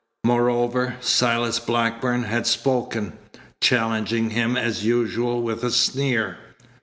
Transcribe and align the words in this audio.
Moreover, 0.23 0.95
Silas 0.99 1.59
Blackburn 1.59 2.23
had 2.23 2.47
spoken, 2.47 3.19
challenging 3.61 4.31
him 4.31 4.57
as 4.57 4.83
usual 4.83 5.43
with 5.43 5.63
a 5.63 5.69
sneer. 5.69 6.39